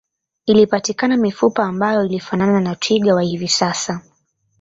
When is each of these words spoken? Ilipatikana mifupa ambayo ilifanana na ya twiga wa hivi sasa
Ilipatikana 0.45 1.17
mifupa 1.17 1.63
ambayo 1.65 2.05
ilifanana 2.05 2.59
na 2.61 2.69
ya 2.69 2.75
twiga 2.75 3.15
wa 3.15 3.21
hivi 3.21 3.47
sasa 3.47 4.01